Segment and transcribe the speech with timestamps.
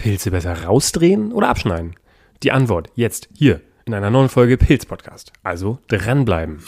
[0.00, 1.94] Pilze besser rausdrehen oder abschneiden?
[2.42, 5.30] Die Antwort jetzt hier in einer neuen Folge Pilz Podcast.
[5.42, 6.62] Also dranbleiben.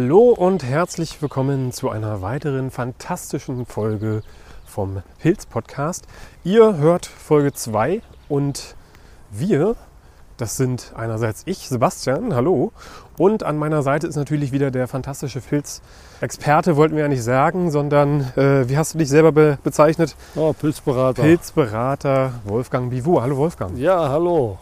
[0.00, 4.22] Hallo und herzlich willkommen zu einer weiteren fantastischen Folge
[4.64, 6.06] vom Pilz Podcast.
[6.44, 8.76] Ihr hört Folge 2 und
[9.32, 9.74] wir,
[10.36, 12.70] das sind einerseits ich, Sebastian, hallo,
[13.16, 17.72] und an meiner Seite ist natürlich wieder der fantastische Pilzexperte, wollten wir ja nicht sagen,
[17.72, 20.14] sondern äh, wie hast du dich selber be bezeichnet?
[20.36, 21.22] Oh, Pilzberater.
[21.22, 23.20] Pilzberater Wolfgang Bivou.
[23.20, 23.76] Hallo Wolfgang.
[23.76, 24.58] Ja, hallo.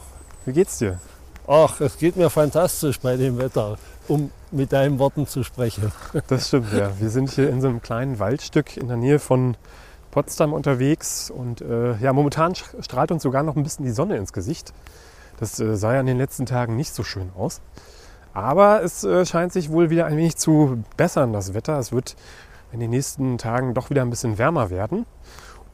[0.47, 0.99] Wie geht's dir?
[1.47, 3.77] Ach, es geht mir fantastisch bei dem Wetter,
[4.09, 5.93] um mit deinen Worten zu sprechen.
[6.29, 6.91] Das stimmt, ja.
[6.99, 9.57] Wir sind hier in so einem kleinen Waldstück in der Nähe von
[10.11, 14.33] Potsdam unterwegs und äh, ja, momentan strahlt uns sogar noch ein bisschen die Sonne ins
[14.33, 14.73] Gesicht.
[15.39, 17.61] Das äh, sah ja in den letzten Tagen nicht so schön aus.
[18.33, 21.79] Aber es äh, scheint sich wohl wieder ein wenig zu bessern, das Wetter.
[21.79, 22.17] Es wird
[22.73, 25.07] in den nächsten Tagen doch wieder ein bisschen wärmer werden.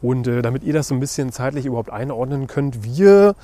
[0.01, 3.35] Und äh, damit ihr das so ein bisschen zeitlich überhaupt einordnen könnt, wir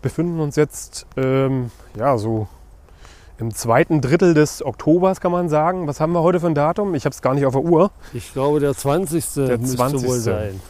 [0.00, 2.48] befinden uns jetzt ähm, ja so
[3.38, 5.86] im zweiten Drittel des Oktobers, kann man sagen.
[5.86, 6.94] Was haben wir heute für ein Datum?
[6.94, 7.92] Ich habe es gar nicht auf der Uhr.
[8.12, 9.34] Ich glaube, der 20.
[9.34, 10.06] Der müsste 20..
[10.06, 10.60] wohl sein.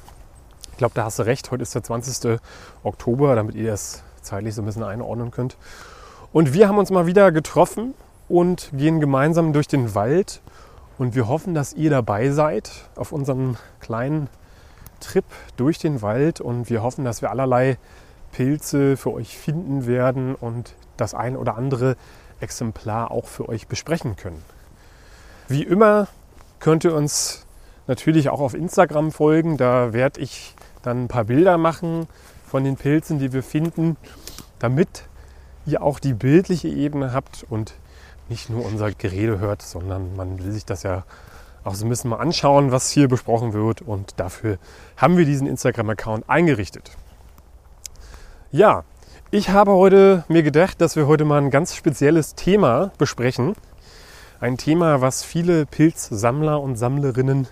[0.73, 1.51] Ich glaube, da hast du recht.
[1.51, 2.39] Heute ist der 20.
[2.83, 5.57] Oktober, damit ihr das zeitlich so ein bisschen einordnen könnt.
[6.33, 7.95] Und wir haben uns mal wieder getroffen
[8.29, 10.43] und gehen gemeinsam durch den Wald.
[10.99, 14.29] Und wir hoffen, dass ihr dabei seid auf unserem kleinen
[15.01, 15.25] Trip
[15.57, 16.43] durch den Wald.
[16.43, 17.79] Und wir hoffen, dass wir allerlei
[18.33, 21.97] Pilze für euch finden werden und das ein oder andere
[22.41, 24.43] Exemplar auch für euch besprechen können.
[25.49, 26.09] Wie immer
[26.61, 27.47] könnt ihr uns
[27.87, 29.57] natürlich auch auf Instagram folgen.
[29.57, 32.07] Da werde ich dann ein paar Bilder machen
[32.47, 33.97] von den Pilzen, die wir finden,
[34.59, 35.05] damit
[35.67, 37.75] ihr auch die bildliche Ebene habt und
[38.29, 41.05] nicht nur unser Gerede hört, sondern man will sich das ja
[41.65, 43.83] auch so ein bisschen mal anschauen, was hier besprochen wird.
[43.83, 44.59] Und dafür
[44.97, 46.91] haben wir diesen Instagram-Account eingerichtet.
[48.51, 48.85] Ja,
[49.31, 53.55] ich habe heute mir gedacht, dass wir heute mal ein ganz spezielles Thema besprechen.
[54.41, 57.47] Ein Thema, was viele Pilzsammler und Sammlerinnen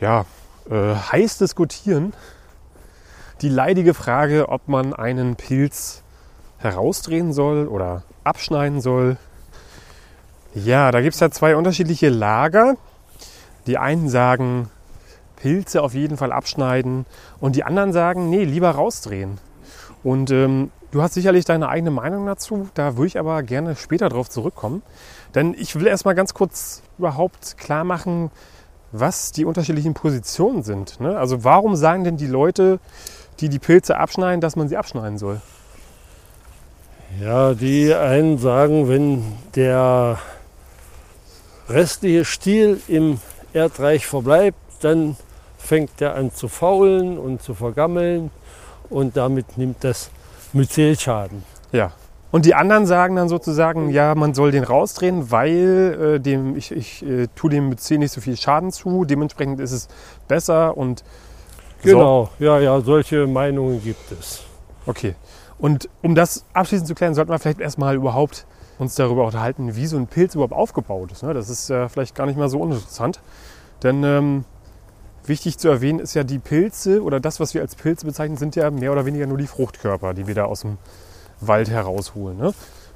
[0.00, 0.24] ja,
[0.68, 2.14] äh, heiß diskutieren.
[3.42, 6.02] Die leidige Frage, ob man einen Pilz
[6.58, 9.18] herausdrehen soll oder abschneiden soll.
[10.54, 12.76] Ja, da gibt es ja zwei unterschiedliche Lager.
[13.68, 14.68] Die einen sagen,
[15.36, 17.06] Pilze auf jeden Fall abschneiden
[17.38, 19.38] und die anderen sagen, nee, lieber rausdrehen.
[20.04, 22.68] Und ähm, du hast sicherlich deine eigene Meinung dazu.
[22.74, 24.82] Da würde ich aber gerne später drauf zurückkommen.
[25.34, 28.30] Denn ich will erstmal ganz kurz überhaupt klar machen,
[28.92, 31.00] was die unterschiedlichen Positionen sind.
[31.00, 31.18] Ne?
[31.18, 32.78] Also warum sagen denn die Leute,
[33.40, 35.40] die die Pilze abschneiden, dass man sie abschneiden soll?
[37.20, 40.18] Ja, die einen sagen, wenn der
[41.68, 43.20] restliche Stiel im
[43.52, 45.16] Erdreich verbleibt, dann
[45.56, 48.30] fängt er an zu faulen und zu vergammeln
[48.94, 50.10] und damit nimmt das
[50.52, 51.42] Myzel Schaden.
[51.72, 51.92] Ja.
[52.30, 56.72] Und die anderen sagen dann sozusagen, ja, man soll den rausdrehen, weil äh, dem, ich,
[56.72, 59.04] ich äh, tue dem Myzel nicht so viel Schaden zu.
[59.04, 59.88] Dementsprechend ist es
[60.26, 61.04] besser und
[61.82, 64.42] Genau, ja, ja, solche Meinungen gibt es.
[64.86, 65.14] Okay.
[65.58, 68.46] Und um das abschließend zu klären, sollten wir vielleicht erstmal überhaupt
[68.78, 71.22] uns darüber unterhalten, wie so ein Pilz überhaupt aufgebaut ist.
[71.22, 71.34] ne?
[71.34, 73.20] Das ist ja vielleicht gar nicht mal so uninteressant.
[73.82, 74.44] Denn ähm,
[75.28, 78.56] wichtig zu erwähnen ist ja, die Pilze oder das, was wir als Pilze bezeichnen, sind
[78.56, 80.78] ja mehr oder weniger nur die Fruchtkörper, die wir da aus dem
[81.40, 82.38] Wald herausholen.
[82.38, 82.52] Ne?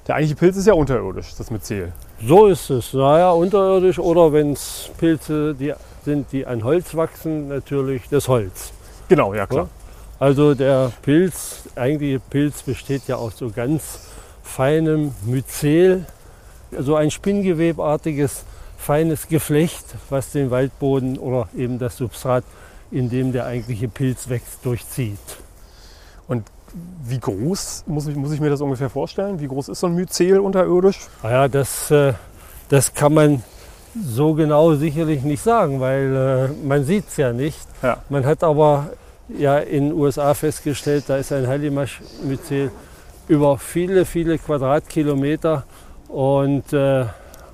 [0.07, 1.93] Der eigentliche Pilz ist ja unterirdisch, das Myzel.
[2.27, 2.95] So ist es.
[2.95, 5.75] Naja, unterirdisch oder wenn es Pilze die
[6.05, 8.73] sind, die an Holz wachsen, natürlich das Holz.
[9.09, 9.69] Genau, ja klar.
[10.19, 14.01] Also der Pilz, eigentliche Pilz besteht ja aus so ganz
[14.43, 16.07] feinem Myzel,
[16.77, 18.45] so ein spinngewebartiges,
[18.79, 22.45] feines Geflecht, was den Waldboden oder eben das Substrat,
[22.91, 25.19] in dem der eigentliche Pilz wächst, durchzieht.
[27.05, 29.41] Wie groß muss ich, muss ich mir das ungefähr vorstellen?
[29.41, 30.99] Wie groß ist so ein Myzel unterirdisch?
[31.23, 32.13] Naja, das, äh,
[32.69, 33.43] das kann man
[33.99, 37.59] so genau sicherlich nicht sagen, weil äh, man sieht es ja nicht.
[37.83, 37.99] Ja.
[38.11, 38.91] Man hat aber
[39.29, 42.71] ja in den USA festgestellt, da ist ein Hallimasch-Myzel
[43.29, 45.65] über viele, viele Quadratkilometer
[46.09, 47.07] und äh,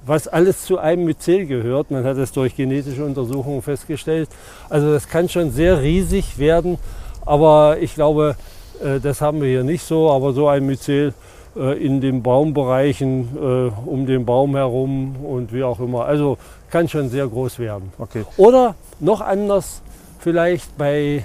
[0.07, 1.91] was alles zu einem Myzel gehört.
[1.91, 4.29] Man hat es durch genetische Untersuchungen festgestellt.
[4.69, 6.79] Also das kann schon sehr riesig werden,
[7.25, 8.37] aber ich glaube,
[8.83, 10.11] äh, das haben wir hier nicht so.
[10.11, 11.15] Aber so ein Myzel
[11.57, 16.05] äh, in den Baumbereichen, äh, um den Baum herum und wie auch immer.
[16.05, 16.39] Also
[16.71, 17.93] kann schon sehr groß werden.
[17.99, 18.25] Okay.
[18.37, 19.81] Oder noch anders,
[20.19, 21.25] vielleicht bei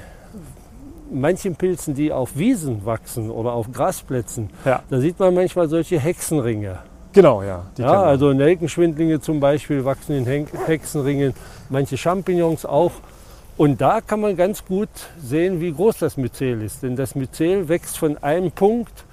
[1.11, 4.49] manchen Pilzen, die auf Wiesen wachsen oder auf Grasplätzen.
[4.63, 4.83] Ja.
[4.89, 6.79] Da sieht man manchmal solche Hexenringe.
[7.13, 7.63] Genau, ja.
[7.77, 11.33] Ja, also Nelkenschwindlinge zum Beispiel wachsen in Hen- Hexenringen,
[11.69, 12.91] manche Champignons auch.
[13.57, 14.89] Und da kann man ganz gut
[15.21, 16.83] sehen, wie groß das Myzel ist.
[16.83, 19.05] Denn das Myzel wächst von einem Punkt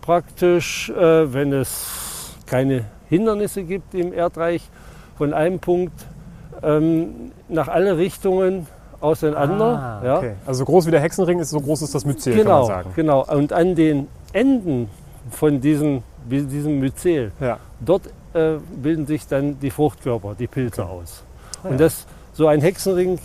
[0.00, 4.62] praktisch, äh, wenn es keine Hindernisse gibt im Erdreich,
[5.18, 5.92] von einem Punkt
[6.62, 8.66] ähm, nach alle Richtungen
[9.00, 10.00] auseinander.
[10.02, 10.16] Ah, ja.
[10.18, 10.32] okay.
[10.46, 12.66] Also so groß wie der Hexenring ist, so groß ist das Myzel, kann man Genau,
[12.66, 12.90] sagen.
[12.96, 13.24] genau.
[13.26, 14.88] Und an den Enden
[15.30, 17.58] von diesen, diesem Myzel, Ja.
[17.80, 21.22] dort äh, bilden sich dann die Fruchtkörper, die Pilze aus.
[21.62, 23.18] Ah, Und das, so ein Hexenring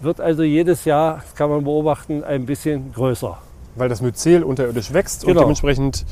[0.00, 3.38] wird also jedes Jahr, das kann man beobachten, ein bisschen größer.
[3.76, 5.40] Weil das Myzel unterirdisch wächst und Genau.
[5.42, 6.04] dementsprechend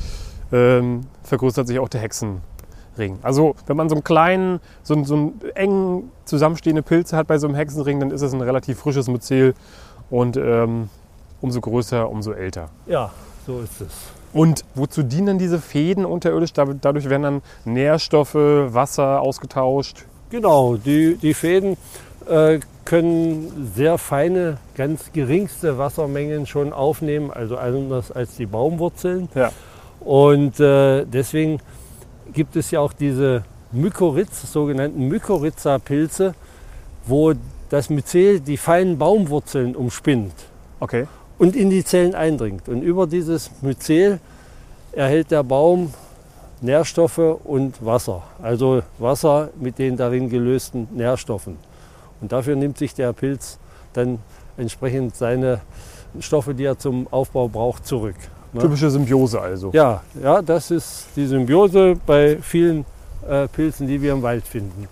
[0.51, 3.19] ähm, vergrößert sich auch der Hexenring.
[3.21, 7.37] Also wenn man so einen kleinen, so einen, so einen engen zusammenstehende Pilze hat bei
[7.37, 9.53] so einem Hexenring, dann ist es ein relativ frisches Myzel
[10.09, 10.89] und ähm,
[11.41, 12.69] umso größer, umso älter.
[12.85, 13.11] Ja,
[13.45, 13.91] so ist es.
[14.33, 16.53] Und wozu dienen diese Fäden unterirdisch?
[16.53, 20.05] Da- Dadurch werden dann Nährstoffe, Wasser ausgetauscht.
[20.29, 21.77] Genau, die, die Fäden
[22.29, 29.29] äh, können sehr feine, ganz geringste Wassermengen schon aufnehmen, also anders als die Baumwurzeln.
[29.35, 29.51] Ja.
[30.01, 31.59] Und äh, deswegen
[32.33, 36.33] gibt es ja auch diese Mykorrhiz, sogenannten Mykorrhiza-Pilze,
[37.05, 37.33] wo
[37.69, 40.33] das Myzel die feinen Baumwurzeln umspinnt
[40.79, 41.07] Okay.
[41.37, 42.67] Und in die Zellen eindringt.
[42.67, 44.19] Und über dieses Myzel
[44.91, 45.93] erhält der Baum
[46.61, 48.23] Nährstoffe und Wasser.
[48.41, 51.57] Also Wasser mit den darin gelösten Nährstoffen.
[52.19, 53.59] Und dafür nimmt sich der Pilz
[53.93, 54.19] dann
[54.57, 55.61] entsprechend seine
[56.19, 58.15] Stoffe, die er zum Aufbau braucht, zurück.
[58.53, 58.61] Ne?
[58.61, 59.71] Typische Symbiose also.
[59.73, 62.85] Ja, ja, das ist die Symbiose bei vielen
[63.27, 64.87] äh, Pilzen, die wir im Wald finden.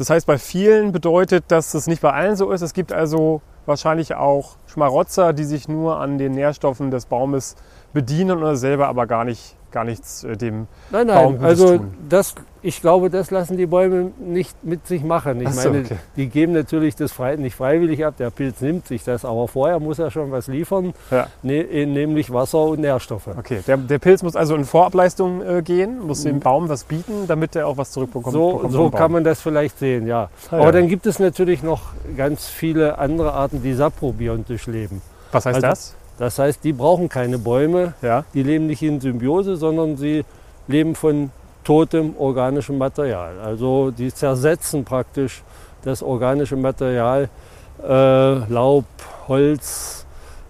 [0.00, 2.62] Das heißt, bei vielen bedeutet, dass es nicht bei allen so ist.
[2.62, 7.54] Es gibt also wahrscheinlich auch Schmarotzer, die sich nur an den Nährstoffen des Baumes
[7.92, 10.66] bedienen oder selber aber gar, nicht, gar nichts äh, dem.
[10.90, 11.94] Nein, Baum nein, Gutes also tun.
[12.08, 15.40] das, ich glaube, das lassen die Bäume nicht mit sich machen.
[15.40, 15.96] Ich so, meine, okay.
[16.16, 19.80] die geben natürlich das frei, nicht freiwillig ab, der Pilz nimmt sich das, aber vorher
[19.80, 21.26] muss er schon was liefern, Ja.
[21.42, 23.28] ne, nämlich Wasser und Nährstoffe.
[23.28, 27.26] Okay, der, der Pilz muss also in Vorableistung äh, gehen, muss dem Baum was bieten,
[27.26, 28.32] damit er auch was zurückbekommt.
[28.32, 28.92] So, so Baum.
[28.92, 30.28] kann man das vielleicht sehen, ja.
[30.50, 30.72] Ah, Aber ja.
[30.72, 31.80] dann gibt es natürlich noch
[32.16, 35.00] ganz viele andere Arten, die saprobiontisch leben.
[35.32, 35.94] Was heißt also- das?
[36.20, 38.24] Das heißt, die brauchen keine Bäume, Ja.
[38.34, 40.24] die leben nicht in Symbiose, sondern sie
[40.68, 41.30] leben von
[41.64, 43.32] totem organischem Material.
[43.42, 45.42] Also die zersetzen praktisch
[45.82, 47.30] das organische Material,
[47.82, 47.88] äh,
[48.52, 48.84] Laub,
[49.28, 50.04] Holz,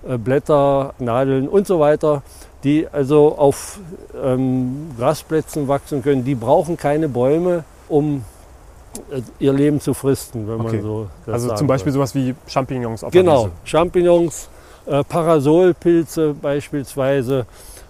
[0.08, 2.22] äh, Blätter, Nadeln und so weiter,
[2.64, 3.78] die also auf
[4.22, 6.24] ähm, Grasplätzen wachsen können.
[6.24, 8.24] Die brauchen keine Bäume, um
[9.12, 10.76] äh, ihr Leben zu fristen, wenn Okay.
[10.78, 12.00] man so Also zum Beispiel soll.
[12.00, 13.50] sowas wie Champignons auf Genau.
[13.64, 14.48] Champignons,
[14.90, 17.46] äh, Parasolpilze beispielsweise,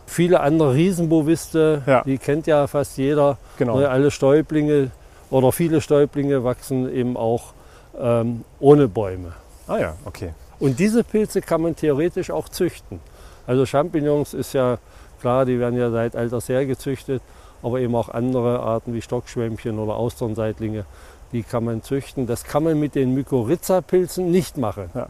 [0.06, 2.02] viele andere Riesenboviste, Ja.
[2.04, 3.38] die kennt ja fast jeder.
[3.58, 3.78] Genau.
[3.78, 4.90] Ne, alle Stäublinge
[5.30, 7.52] oder viele Stäublinge wachsen eben auch
[8.00, 9.32] ähm, ohne Bäume.
[9.66, 10.30] Ah ja, okay.
[10.58, 13.00] Und diese Pilze kann man theoretisch auch züchten.
[13.46, 14.78] Also Champignons ist ja
[15.20, 17.22] klar, die werden ja seit alters her gezüchtet,
[17.62, 20.84] aber eben auch andere Arten wie Stockschwämmchen oder Austernseitlinge,
[21.32, 22.26] die kann man züchten.
[22.26, 24.90] Das kann man mit den Mykorrhiza-Pilzen nicht machen.
[24.94, 25.08] Ja.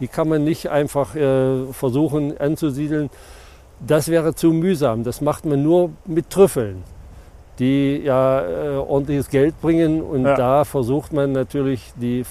[0.00, 3.10] Die, kann man nicht einfach äh, versuchen anzusiedeln.
[3.80, 5.04] Das wäre zu mühsam.
[5.04, 6.82] Das macht man nur mit Trüffeln,
[7.58, 10.02] die ja äh, ordentliches Geld bringen.
[10.02, 10.34] Und Ja.
[10.36, 12.24] da versucht man natürlich die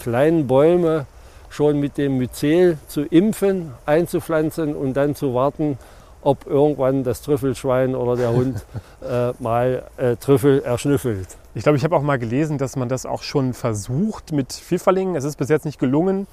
[0.00, 1.06] kleinen Bäume
[1.50, 5.78] schon mit dem Myzel zu impfen, einzupflanzen und dann zu warten,
[6.22, 8.64] ob irgendwann das Trüffelschwein oder der Hund
[9.08, 11.28] äh, mal äh, Trüffel erschnüffelt.
[11.54, 15.16] Ich glaube, ich habe auch mal gelesen, dass man das auch schon versucht mit Pfifferlingen.
[15.16, 16.26] Es ist bis jetzt nicht gelungen.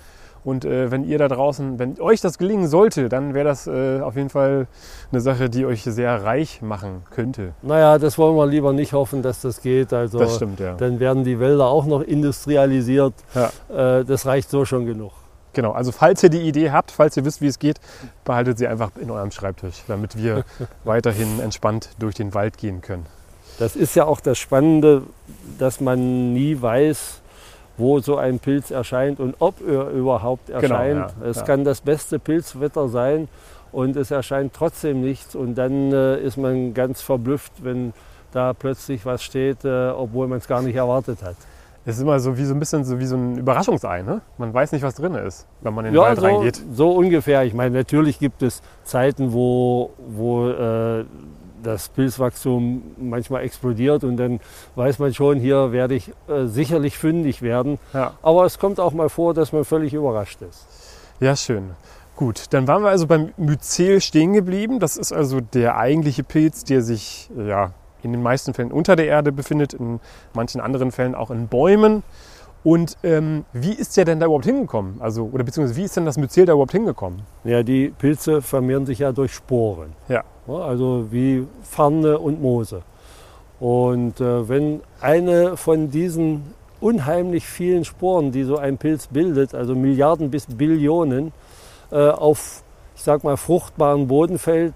[0.43, 3.99] Und äh, wenn ihr da draußen, wenn euch das gelingen sollte, dann wäre das äh,
[4.01, 4.67] auf jeden Fall
[5.11, 7.53] eine Sache, die euch sehr reich machen könnte.
[7.63, 9.91] Naja, das wollen wir lieber nicht hoffen, dass das geht.
[9.91, 10.75] Also Das stimmt, ja.
[10.75, 13.15] dann werden die Wälder auch noch industrialisiert.
[13.33, 13.99] Ja.
[13.99, 15.13] Äh, das reicht so schon genug.
[15.55, 17.79] Genau, also falls ihr die Idee habt, falls ihr wisst, wie es geht,
[18.25, 20.43] behaltet sie einfach in eurem Schreibtisch, damit wir
[20.83, 23.05] weiterhin entspannt durch den Wald gehen können.
[23.57, 25.03] Das ist ja auch das Spannende,
[25.57, 27.21] dass man nie weiß,
[27.77, 31.13] wo so ein Pilz erscheint und ob er überhaupt erscheint.
[31.21, 31.43] ja, es ja.
[31.43, 33.29] kann das beste Pilzwetter sein
[33.71, 37.93] und es erscheint trotzdem nichts und dann äh, ist man ganz verblüfft, wenn
[38.33, 41.37] da plötzlich was steht, äh, obwohl man es gar nicht erwartet hat.
[41.87, 44.21] Es ist immer so wie so ein bisschen so wie so ein Überraschungsei, ne?
[44.37, 46.61] Man weiß nicht, was drin ist, wenn man in den Ja, Wald so, reingeht.
[46.73, 47.43] so ungefähr.
[47.43, 51.05] Ich meine, natürlich gibt es Zeiten, wo, wo äh,
[51.61, 54.39] das Pilzwachstum manchmal explodiert und dann
[54.75, 57.77] weiß man schon, hier werde ich äh, sicherlich fündig werden.
[57.93, 58.13] Ja.
[58.23, 60.65] Aber es kommt auch mal vor, dass man völlig überrascht ist.
[61.19, 61.71] Ja, schön.
[62.15, 64.79] Gut, dann waren wir also beim Myzel stehen geblieben.
[64.79, 67.71] Das ist also der eigentliche Pilz, der sich ja,
[68.05, 69.99] in den meisten Fällen unter der Erde befindet, in
[70.33, 72.03] manchen anderen Fällen auch in Bäumen.
[72.63, 74.95] Und ähm, wie ist der denn da überhaupt hingekommen?
[74.99, 77.21] Also, oder beziehungsweise wie ist denn das Myzel da überhaupt hingekommen?
[77.43, 79.93] Ja, die Pilze vermehren sich ja durch Sporen.
[80.07, 80.23] Ja.
[80.47, 82.81] Also wie Farne und Moose.
[83.59, 89.75] Und äh, wenn eine von diesen unheimlich vielen Sporen, die so ein Pilz bildet, also
[89.75, 91.33] Milliarden bis Billionen,
[91.91, 92.63] äh, auf,
[92.95, 94.73] ich sag mal, fruchtbaren Boden fällt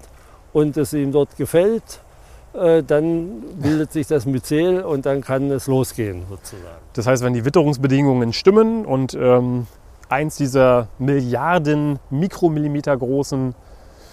[0.53, 2.01] und es ihm dort gefällt,
[2.83, 6.77] dann bildet sich das Myzel und dann kann es losgehen sozusagen.
[6.93, 9.67] Das heißt, wenn die Witterungsbedingungen stimmen und ähm,
[10.09, 13.55] eins dieser Milliarden Mikromillimeter großen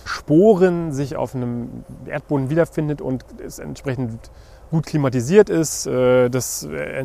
[0.04, 4.30] Sporen sich auf einem Erdboden wiederfindet und es entsprechend
[4.70, 7.04] gut klimatisiert ist, äh, das äh,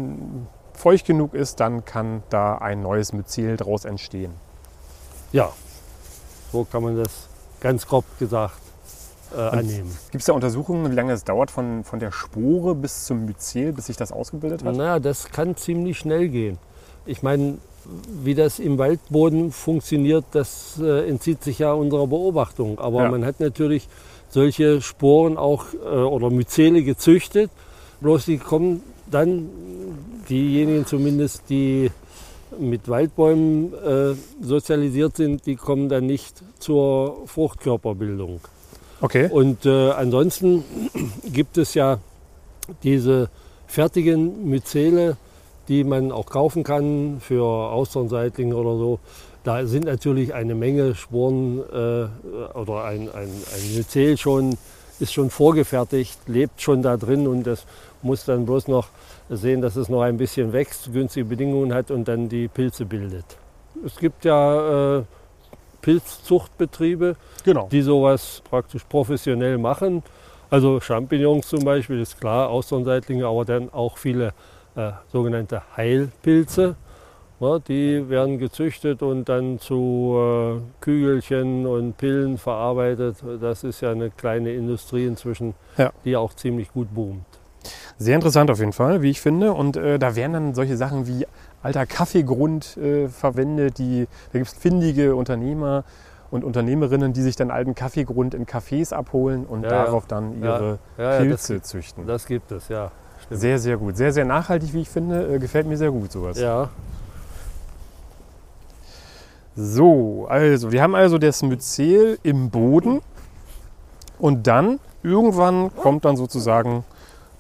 [0.74, 4.34] feucht genug ist, dann kann da ein neues Myzel daraus entstehen.
[5.32, 5.52] Ja,
[6.52, 7.28] so kann man das
[7.60, 8.61] ganz grob gesagt
[9.36, 9.96] äh, annehmen.
[10.12, 13.74] Gibt es da Untersuchungen, wie lange es dauert von, von der Spore bis zum Myzel,
[13.74, 14.76] bis sich das ausgebildet hat?
[14.76, 16.58] Naja, das kann ziemlich schnell gehen.
[17.06, 17.58] Ich meine,
[18.24, 22.80] wie das im Waldboden funktioniert, das äh, entzieht sich ja unserer Beobachtung.
[22.80, 23.12] Aber Ja.
[23.12, 23.88] man hat natürlich
[24.30, 27.50] solche Sporen auch äh, oder Myzele gezüchtet.
[28.02, 29.50] Bloß die kommen dann,
[30.30, 31.92] diejenigen zumindest, die
[32.60, 38.40] mit Waldbäumen äh, sozialisiert sind, die kommen dann nicht zur Fruchtkörperbildung.
[39.02, 39.30] Okay.
[39.32, 40.64] Und äh, ansonsten
[41.34, 42.00] gibt es ja
[42.84, 43.30] diese
[43.68, 45.18] fertigen Myzele,
[45.68, 49.00] die man auch kaufen kann für Austernseitlinge oder so.
[49.44, 54.58] Da sind natürlich eine Menge Sporen äh, oder ein, ein, ein Myzel schon,
[55.00, 57.66] ist schon vorgefertigt, lebt schon da drin und das
[58.04, 58.90] muss dann bloß noch
[59.30, 63.26] sehen, dass es noch ein bisschen wächst, günstige Bedingungen hat und dann die Pilze bildet.
[63.84, 65.04] Es gibt ja äh,
[65.82, 67.68] Pilzzuchtbetriebe, Genau.
[67.72, 70.04] die sowas praktisch professionell machen.
[70.50, 74.34] Also Champignons zum Beispiel, ist klar, Austernseitlinge, aber dann auch viele
[74.76, 76.76] äh, sogenannte Heilpilze.
[77.40, 83.18] Ja, die werden gezüchtet und dann zu äh, Kügelchen und Pillen verarbeitet.
[83.42, 85.92] Das ist ja eine kleine Industrie inzwischen, Ja.
[86.06, 87.26] die auch ziemlich gut boomt.
[87.98, 89.54] Sehr interessant auf jeden Fall, wie ich finde.
[89.54, 91.26] Und äh, da werden dann solche Sachen wie
[91.64, 93.78] alter Kaffeegrund äh, verwendet.
[93.78, 95.84] Die, da gibt es findige Unternehmer
[96.32, 100.80] und Unternehmerinnen, die sich dann alten Kaffeegrund in Cafés abholen und Ja, darauf dann ihre
[100.98, 102.08] Ja, ja, Pilze züchten.
[102.08, 102.92] Das gibt es, ja.
[103.24, 103.42] stimmt.
[103.42, 103.98] Sehr, sehr gut.
[103.98, 105.36] Sehr, sehr nachhaltig, wie ich finde.
[105.36, 106.40] Äh, gefällt mir sehr gut sowas.
[106.40, 106.70] Ja,
[109.56, 113.02] So, also wir haben also das Myzel im Boden
[114.18, 116.86] und dann irgendwann kommt dann sozusagen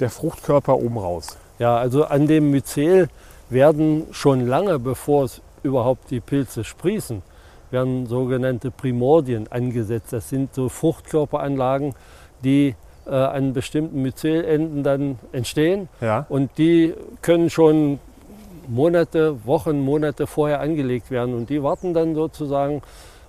[0.01, 1.37] der Fruchtkörper oben raus.
[1.57, 3.07] Ja, also an dem Myzel
[3.51, 7.21] werden schon lange, bevor es überhaupt die Pilze sprießen,
[7.69, 10.11] werden sogenannte Primordien angesetzt.
[10.13, 11.93] Das sind so Fruchtkörperanlagen,
[12.43, 15.87] die äh, an bestimmten Myzelenden dann entstehen.
[16.01, 17.99] Ja, Und die können schon
[18.67, 21.33] Monate, Wochen, Monate vorher angelegt werden.
[21.35, 22.81] Und die warten dann sozusagen,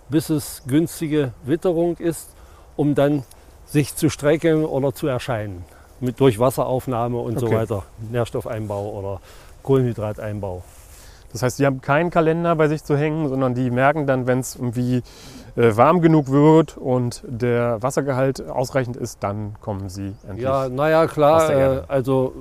[0.09, 2.31] bis es günstige Witterung ist,
[2.77, 3.23] um dann
[3.67, 5.65] sich zu strecken oder zu erscheinen.
[6.01, 7.57] Mit, durch Wasseraufnahme und so Okay.
[7.57, 7.83] weiter.
[8.11, 9.21] Nährstoffeinbau oder
[9.63, 10.63] Kohlenhydrateinbau.
[11.33, 14.41] das heißt, die haben keinen Kalender bei sich zu hängen, sondern die merken dann, wenn
[14.41, 15.03] es irgendwie
[15.57, 20.43] äh, warm genug wird und der Wassergehalt ausreichend ist, dann kommen sie endlich.
[20.45, 21.51] Ja, naja, klar.
[21.51, 22.33] Äh, also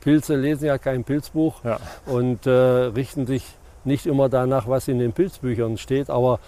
[0.00, 1.78] Pilze lesen ja kein Pilzbuch Ja.
[2.06, 3.44] und äh, richten sich
[3.84, 6.10] nicht immer danach, was in den Pilzbüchern steht.
[6.10, 6.40] Aber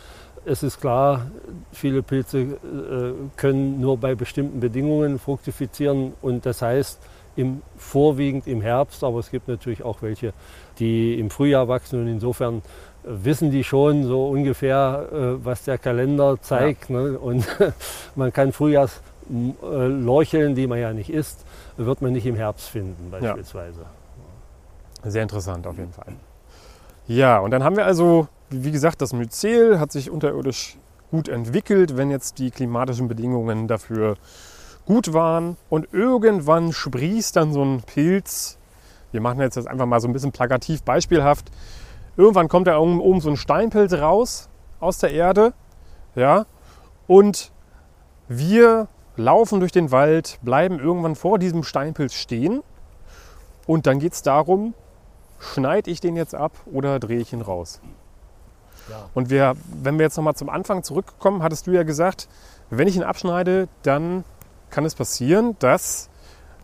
[0.44, 1.26] es ist klar,
[1.72, 6.98] viele Pilze äh, können nur bei bestimmten Bedingungen fruktifizieren und das heißt
[7.38, 10.32] im, vorwiegend im Herbst, aber es gibt natürlich auch welche,
[10.78, 12.60] die im Frühjahr wachsen und insofern äh,
[13.04, 16.90] wissen die schon so ungefähr, äh, was der Kalender zeigt.
[16.90, 17.18] Ne?
[17.18, 17.46] Und
[18.16, 21.44] man kann Frühjahrs m- äh, die man ja nicht isst,
[21.76, 23.86] wird man nicht im Herbst finden beispielsweise.
[25.04, 26.12] Sehr interessant auf jeden Fall.
[27.06, 30.76] Ja, und dann haben wir also, wie gesagt, das Myzel hat sich unterirdisch
[31.10, 34.16] gut entwickelt, wenn jetzt die klimatischen Bedingungen dafür
[34.88, 35.56] gut waren.
[35.68, 38.58] Und irgendwann sprießt dann so ein Pilz.
[39.12, 41.50] Wir machen jetzt das einfach mal so ein bisschen plakativ beispielhaft.
[42.16, 44.48] Irgendwann kommt da oben, oben so ein Steinpilz raus
[44.80, 45.52] aus der Erde.
[46.14, 46.46] Ja,
[47.06, 47.52] und
[48.28, 52.62] wir laufen durch den Wald, bleiben irgendwann vor diesem Steinpilz stehen.
[53.66, 54.74] Und dann geht es darum,
[55.38, 57.80] schneide ich den jetzt ab oder drehe ich ihn raus?
[58.88, 59.10] Ja.
[59.12, 62.28] Und wir, wenn wir jetzt nochmal zum Anfang zurückkommen, hattest du ja gesagt,
[62.70, 64.24] wenn ich ihn abschneide, dann
[64.70, 66.08] kann es passieren, dass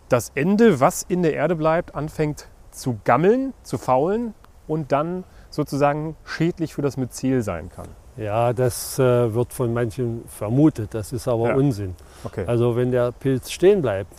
[0.09, 4.35] das Ende, was in der Erde bleibt, anfängt zu gammeln, zu faulen
[4.67, 7.89] und dann sozusagen schädlich für das Myzel sein kann.
[8.17, 11.55] Ja, das äh, wird von manchen vermutet, das ist aber Ja.
[11.57, 11.97] Unsinn.
[12.23, 14.13] Okay, Also wenn der Pilz stehen bleibt,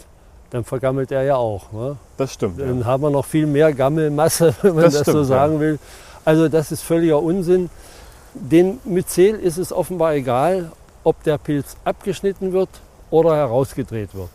[0.49, 1.71] dann vergammelt er ja auch.
[1.71, 1.97] Ne?
[2.17, 2.59] das stimmt.
[2.59, 2.65] Ja.
[2.65, 5.79] Dann haben wir noch viel mehr Gammelmasse, wenn man Das das, so stimmt, sagen will.
[6.23, 7.69] Also das ist völliger Unsinn.
[8.33, 10.71] Den Myzel ist es offenbar egal,
[11.03, 12.69] ob der Pilz abgeschnitten wird
[13.09, 14.29] oder herausgedreht wird.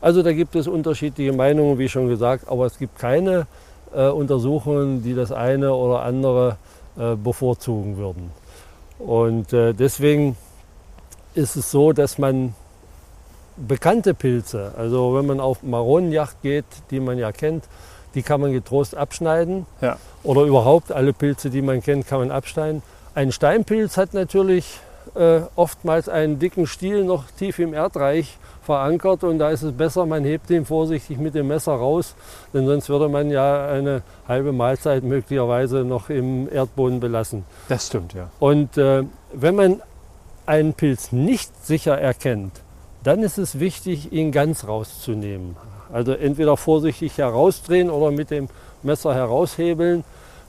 [0.00, 3.46] Also da gibt es unterschiedliche Meinungen, wie schon gesagt, aber es gibt keine
[3.94, 6.56] äh, Untersuchungen, die das eine oder andere
[6.98, 8.30] äh, bevorzugen würden.
[8.98, 10.36] Und äh, deswegen
[11.34, 12.54] ist es so, dass man
[13.56, 17.64] bekannte Pilze, also wenn man auf Maronenjagd geht, die man ja kennt,
[18.14, 19.66] die kann man getrost abschneiden.
[19.80, 19.98] Ja.
[20.22, 22.82] Oder überhaupt alle Pilze, die man kennt, kann man abschneiden.
[23.14, 24.80] Ein Steinpilz hat natürlich
[25.14, 30.06] äh, oftmals einen dicken Stiel noch tief im Erdreich verankert und da ist es besser,
[30.06, 32.14] man hebt ihn vorsichtig mit dem Messer raus,
[32.52, 37.44] denn sonst würde man ja eine halbe Mahlzeit möglicherweise noch im Erdboden belassen.
[37.68, 38.28] Das stimmt, ja.
[38.38, 39.82] Und äh, wenn man
[40.46, 42.60] einen Pilz nicht sicher erkennt,
[43.02, 45.56] dann ist es wichtig, ihn ganz rauszunehmen.
[45.92, 48.48] Also entweder vorsichtig herausdrehen oder mit dem
[48.82, 50.04] Messer heraushebeln,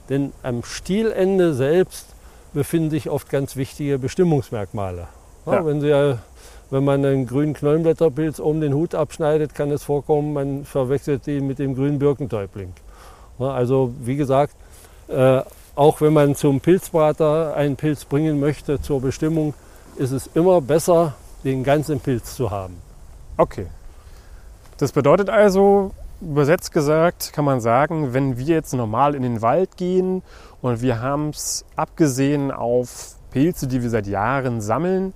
[0.10, 2.08] denn am Stielende selbst
[2.54, 5.08] befinden sich oft ganz wichtige Bestimmungsmerkmale.
[5.46, 5.66] Ja, Ja.
[5.66, 6.18] Wenn, Sie,
[6.70, 11.48] wenn man einen grünen Knollenblätterpilz um den Hut abschneidet, kann es vorkommen, man verwechselt ihn
[11.48, 12.74] mit dem grünen Birkentäubling.
[13.40, 14.56] Also wie gesagt,
[15.08, 15.42] äh,
[15.76, 19.54] auch wenn man zum Pilzbrater einen Pilz bringen möchte zur Bestimmung,
[19.98, 22.76] ist es immer besser, den ganzen Pilz zu haben.
[23.38, 23.68] Okay.
[24.78, 25.92] Das bedeutet also,
[26.22, 30.22] übersetzt gesagt, kann man sagen, wenn wir jetzt normal in den Wald gehen
[30.62, 35.14] und wir haben es abgesehen auf Pilze, die wir seit Jahren sammeln,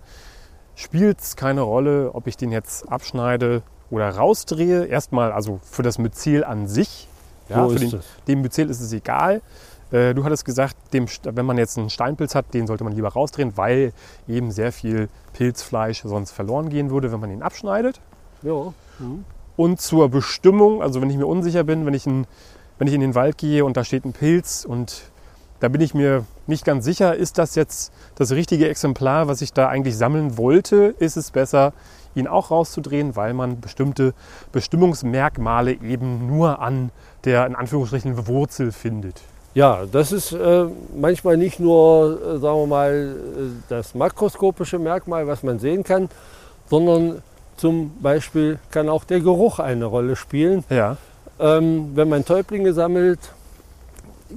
[0.76, 4.86] spielt es keine Rolle, ob ich den jetzt abschneide oder rausdrehe.
[4.86, 7.08] Erstmal also für das Myzel an sich.
[7.50, 9.42] Ja, für den, dem Myzel ist es egal.
[9.92, 13.10] Äh, Du hattest gesagt, dem, wenn man jetzt einen Steinpilz hat, den sollte man lieber
[13.10, 13.94] rausdrehen, weil
[14.28, 18.02] eben sehr viel Pilzfleisch sonst verloren gehen würde, wenn man ihn abschneidet.
[18.42, 18.74] Ja.
[19.56, 22.26] Und zur Bestimmung, also wenn ich mir unsicher bin, wenn ich, in,
[22.80, 25.12] wenn ich in den Wald gehe und da steht ein Pilz und
[25.60, 29.54] da bin ich mir nicht ganz sicher, ist das jetzt das richtige Exemplar, was ich
[29.54, 31.74] da eigentlich sammeln wollte, ist es besser,
[32.14, 34.14] ihn auch rauszudrehen, weil man bestimmte
[34.52, 36.92] Bestimmungsmerkmale eben nur an
[37.26, 39.22] der in Anführungsstrichen Wurzel findet.
[39.54, 40.66] Ja, das ist äh,
[40.96, 46.10] manchmal nicht nur, äh, sagen wir mal, äh, das makroskopische Merkmal, was man sehen kann,
[46.70, 47.22] sondern
[47.56, 50.64] zum Beispiel kann auch der Geruch eine Rolle spielen.
[50.70, 50.98] Ja,
[51.38, 53.20] Ähm, wenn man Täublinge sammelt,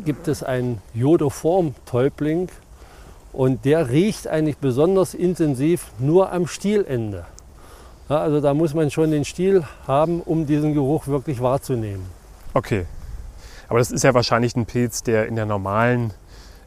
[0.04, 2.48] gibt es einen Jodoform-Täubling
[3.32, 7.26] und der riecht eigentlich besonders intensiv nur am Stielende.
[8.08, 12.06] Ja, also da muss man schon den Stiel haben, um diesen Geruch wirklich wahrzunehmen.
[12.54, 12.86] okay.
[13.68, 16.14] Aber das ist ja wahrscheinlich ein Pilz, der in der normalen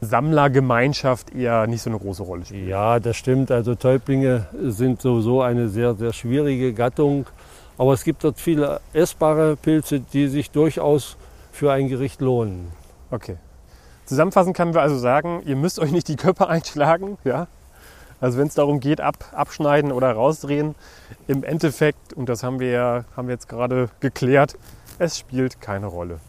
[0.00, 2.68] Sammlergemeinschaft eher nicht so eine große Rolle spielt.
[2.68, 3.50] Ja, das stimmt.
[3.50, 7.26] Also Täublinge sind sowieso eine sehr, sehr schwierige Gattung.
[7.76, 11.16] Aber es gibt dort viele essbare Pilze, die sich durchaus
[11.50, 12.68] für ein Gericht lohnen.
[13.12, 13.36] Okay.
[14.06, 17.18] Zusammenfassend können wir also sagen, ihr müsst euch nicht die Köpfe einschlagen.
[17.24, 17.46] Ja?
[18.22, 20.74] Also wenn es darum geht, ab, abschneiden oder rausdrehen,
[21.28, 24.56] im Endeffekt, und das haben wir haben wir jetzt gerade geklärt,
[24.98, 26.20] es spielt keine Rolle.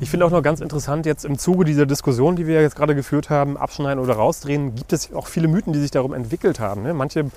[0.00, 2.96] Ich finde auch noch ganz interessant, jetzt im Zuge dieser Diskussion, die wir jetzt gerade
[2.96, 6.82] geführt haben, abschneiden oder rausdrehen, gibt es auch viele Mythen, die sich darum entwickelt haben.
[6.82, 6.94] Ne?
[6.94, 7.30] Manche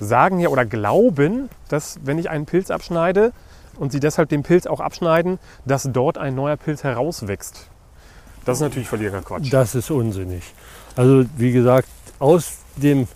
[0.00, 3.32] sagen ja oder glauben, dass wenn ich einen Pilz abschneide
[3.78, 7.68] und sie deshalb den Pilz auch abschneiden, dass dort ein neuer Pilz herauswächst.
[8.44, 9.52] Das ist natürlich völliger Quatsch.
[9.52, 10.42] Das ist unsinnig.
[10.96, 13.06] Also wie gesagt, aus dem,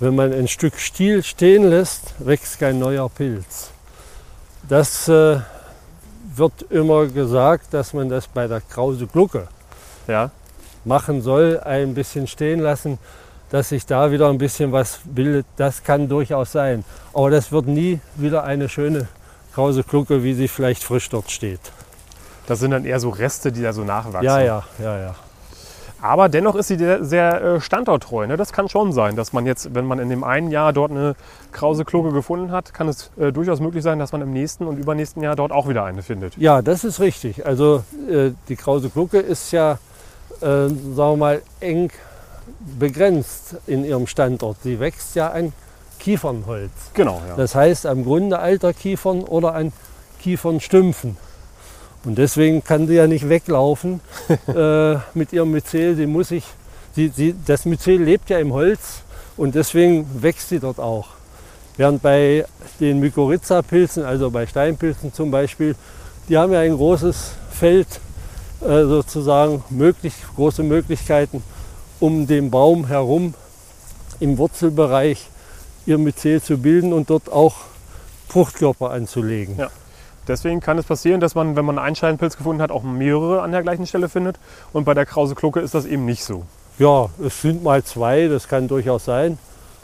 [0.00, 3.70] wenn man ein Stück Stiel stehen lässt, wächst kein neuer Pilz.
[4.68, 5.40] Das äh,
[6.34, 9.48] wird immer gesagt, dass man das bei der Krause Glucke
[10.06, 10.30] Ja,
[10.84, 12.98] machen soll, ein bisschen stehen lassen,
[13.50, 15.46] dass sich da wieder ein bisschen was bildet.
[15.56, 16.84] Das kann durchaus sein.
[17.12, 19.08] Aber das wird nie wieder eine schöne
[19.54, 21.60] Krause Glucke, wie sie vielleicht frisch dort steht.
[22.46, 24.24] das sind dann eher so Reste, die da so nachwachsen.
[24.24, 25.14] Ja, ja, ja, ja.
[26.02, 28.26] Aber dennoch ist sie sehr, äh, standorttreu.
[28.26, 28.36] Ne?
[28.36, 31.16] Das kann schon sein, dass man jetzt, wenn man in dem einen Jahr dort eine
[31.52, 34.76] krause Kluge gefunden hat, kann es äh, durchaus möglich sein, dass man im nächsten und
[34.76, 36.36] übernächsten Jahr dort auch wieder eine findet.
[36.36, 37.46] Ja, das ist richtig.
[37.46, 39.78] Also äh, die Krause Glucke ist ja,
[40.42, 41.90] äh, sagen wir mal, eng
[42.78, 44.58] begrenzt in ihrem Standort.
[44.62, 45.52] Sie wächst ja an
[45.98, 46.70] Kiefernholz.
[46.94, 47.36] Genau, ja.
[47.36, 49.72] Das heißt am Grunde alter Kiefern oder an
[50.20, 51.16] Kiefernstümpfen.
[52.04, 54.00] Und deswegen kann sie ja nicht weglaufen
[54.46, 55.96] äh, mit ihrem Myzel.
[55.96, 56.44] Sie muss sich,
[56.94, 59.02] sie, sie, das Myzel lebt ja im Holz
[59.36, 61.08] und deswegen wächst sie dort auch.
[61.76, 62.46] Während bei
[62.80, 65.74] den Mykorrhiza-Pilzen, also bei Steinpilzen zum Beispiel,
[66.28, 67.88] die haben ja ein großes Feld,
[68.60, 71.42] äh, sozusagen möglich, große Möglichkeiten,
[72.00, 73.34] um den Baum herum
[74.20, 75.28] im Wurzelbereich
[75.86, 77.54] ihr Myzel zu bilden und dort auch
[78.28, 79.56] Fruchtkörper anzulegen.
[79.56, 79.70] Ja.
[80.26, 83.52] Deswegen kann es passieren, dass man, wenn man einen Steinpilz gefunden hat, auch mehrere an
[83.52, 84.36] der gleichen Stelle findet.
[84.72, 86.42] Und bei der Krause Glucke ist das eben nicht so.
[86.78, 89.38] Ja, es sind mal zwei, das kann durchaus sein.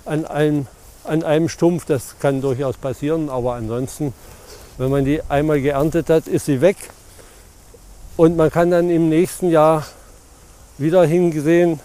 [0.04, 0.66] An einem,
[1.04, 3.30] an einem Stumpf, das kann durchaus passieren.
[3.30, 4.12] Aber ansonsten,
[4.78, 6.76] wenn man die einmal geerntet hat, ist sie weg.
[8.16, 9.86] Und man kann dann im nächsten Jahr
[10.76, 11.78] wieder hingesehen,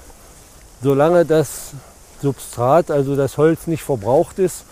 [0.81, 1.71] solange das
[2.21, 4.63] Substrat, also das Holz nicht verbraucht ist,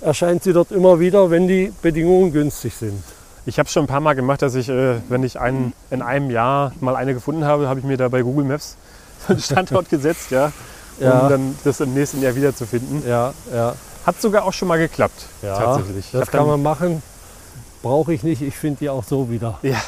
[0.00, 3.02] erscheint sie dort immer wieder, wenn die Bedingungen günstig sind.
[3.44, 6.30] Ich habe schon ein paar Mal gemacht, dass ich, äh, wenn ich einen, in einem
[6.30, 8.76] Jahr mal eine gefunden habe, habe ich mir da bei Google Maps
[9.28, 10.52] einen Standort gesetzt, ja,
[10.98, 11.28] um Ja.
[11.28, 13.02] dann das im nächsten Jahr wieder zu finden.
[13.08, 13.74] Ja, ja,
[14.06, 15.56] Hat sogar auch schon mal geklappt, ja.
[15.56, 16.06] tatsächlich.
[16.06, 17.02] Ich Das kann man machen.
[17.82, 18.42] Brauche ich nicht.
[18.42, 19.58] Ich finde die auch so wieder.
[19.62, 19.80] Ja,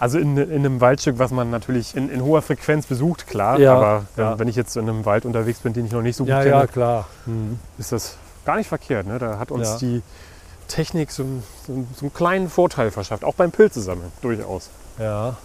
[0.00, 3.58] also in, in einem Waldstück, was man natürlich in, in hoher Frequenz besucht, klar.
[3.58, 4.38] Ja, aber äh, ja.
[4.38, 6.42] wenn ich jetzt in einem Wald unterwegs bin, den ich noch nicht so gut Ja,
[6.42, 7.06] kenne, ja, klar.
[7.26, 7.58] Mhm.
[7.78, 9.06] ist das gar nicht verkehrt.
[9.06, 9.18] Ne?
[9.18, 10.02] Da hat uns die
[10.68, 14.70] Technik so, einen- so, so einen kleinen Vorteil verschafft, auch beim Pilze sammeln, durchaus.
[14.98, 15.36] Ja.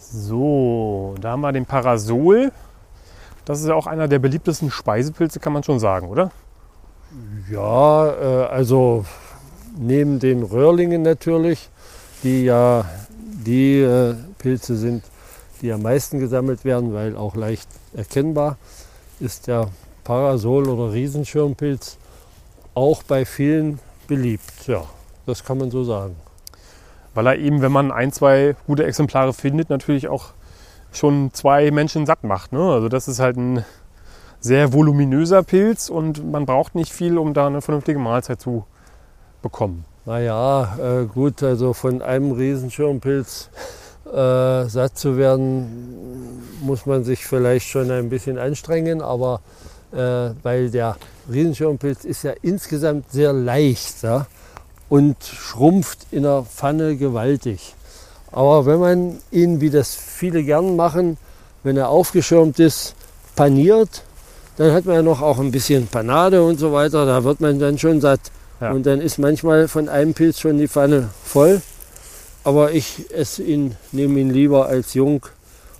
[0.00, 2.52] So, da haben wir den Parasol.
[3.44, 6.30] Das ist ja auch einer der beliebtesten Speisepilze, kann man schon sagen, oder?
[7.50, 9.04] Ja, äh, also
[9.78, 11.68] neben den Röhrlingen natürlich,
[12.22, 15.04] die ja die äh, Pilze sind,
[15.62, 18.58] die am meisten gesammelt werden, weil auch leicht erkennbar,
[19.20, 19.68] ist der
[20.04, 21.98] Parasol oder Riesenschirmpilz
[22.74, 24.66] auch bei vielen beliebt.
[24.66, 24.84] Ja,
[25.26, 26.16] das kann man so sagen.
[27.14, 30.26] Weil er eben, wenn man ein, zwei gute Exemplare findet, natürlich auch
[30.92, 32.52] schon zwei Menschen satt macht.
[32.52, 32.60] Ne?
[32.60, 33.64] Also das ist halt ein
[34.40, 38.64] sehr voluminöser Pilz und man braucht nicht viel, um da eine vernünftige Mahlzeit zu
[39.42, 39.84] bekommen.
[40.06, 43.50] Naja, äh, gut, also von einem Riesenschirmpilz
[44.06, 49.40] äh, satt zu werden, muss man sich vielleicht schon ein bisschen anstrengen, aber
[49.92, 50.96] äh, weil der
[51.30, 54.26] Riesenschirmpilz ist ja insgesamt sehr leicht ja,
[54.88, 57.74] und schrumpft in der Pfanne gewaltig.
[58.32, 61.16] Aber wenn man ihn, wie das viele gern machen,
[61.62, 62.94] wenn er aufgeschirmt ist,
[63.36, 64.04] paniert,
[64.58, 67.58] dann hat man ja noch auch ein bisschen Panade und so weiter, da wird man
[67.58, 68.20] dann schon satt.
[68.60, 68.72] Ja.
[68.72, 71.62] Und dann ist manchmal von einem Pilz schon die Pfanne voll.
[72.44, 75.24] Aber ich esse ihn, nehme ihn lieber als jung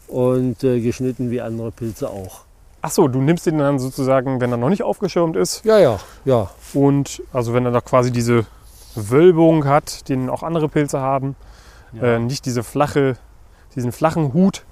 [0.06, 2.40] und äh, geschnitten wie andere Pilze auch.
[2.80, 5.98] Ach so, du nimmst ihn dann sozusagen, wenn er noch nicht aufgeschirmt ist Ja, ja,
[6.24, 6.50] ja.
[6.74, 8.46] und also wenn er noch quasi diese
[8.94, 11.34] Wölbung hat, den auch andere Pilze haben,
[11.92, 12.14] Ja.
[12.14, 13.16] äh, nicht diese flache,
[13.74, 14.62] diesen flachen Hut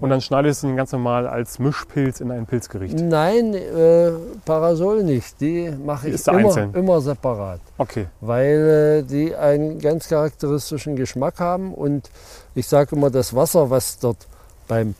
[0.00, 2.98] und dann schneidest du ihn ganz normal als Mischpilz in ein Pilzgericht.
[2.98, 4.10] Nein, äh,
[4.44, 5.40] Parasol nicht.
[5.40, 11.72] Die mache ich immer, immer separat, Okay, weil äh, die einen ganz charakteristischen Geschmack haben.
[11.72, 12.10] Und
[12.54, 14.26] ich sage immer, das Wasser, was dort
[14.66, 14.94] beim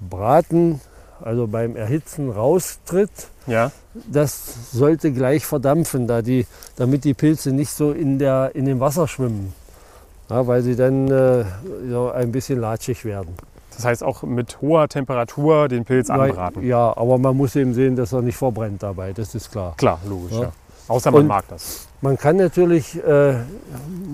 [0.00, 0.80] Braten,
[1.20, 3.10] also beim Erhitzen raustritt,
[3.46, 3.70] ja.
[4.10, 8.80] das sollte gleich verdampfen, da die, damit die Pilze nicht so in, der, in dem
[8.80, 9.52] Wasser schwimmen.
[10.30, 11.44] Ja, weil sie dann äh,
[11.90, 13.34] so ein bisschen latschig werden.
[13.82, 16.62] Das heißt auch mit hoher Temperatur den Pilz anbraten.
[16.64, 19.74] Ja, aber man muss eben sehen, dass er nicht verbrennt dabei, das ist klar.
[19.76, 20.36] Klar, logisch.
[20.36, 20.42] Ja.
[20.44, 20.52] Ja.
[20.86, 21.88] Außer man Und- mag das.
[22.00, 23.34] Man kann natürlich, äh,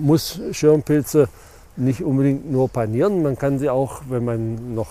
[0.01, 1.29] muss Schirmpilze
[1.75, 4.87] nicht unbedingt nur panieren, man kann sie auch, wenn man noch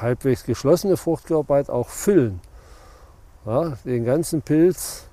[0.00, 2.40] halbwegs geschlossene Fruchtkörper hat, auch füllen.
[3.46, 5.04] Ja, den ganzen Pilz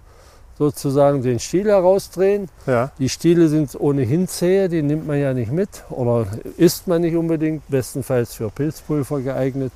[0.57, 2.91] sozusagen den Stiel herausdrehen Ja.
[2.99, 7.15] Die Stiele sind ohnehin zäh, die nimmt man ja nicht mit oder isst man nicht
[7.15, 9.71] unbedingt, bestenfalls für Pilzpulver geeignet.